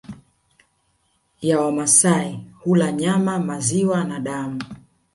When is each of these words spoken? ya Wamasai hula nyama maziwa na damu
ya 1.41 1.59
Wamasai 1.61 2.39
hula 2.59 2.91
nyama 2.91 3.39
maziwa 3.39 4.03
na 4.03 4.19
damu 4.19 4.61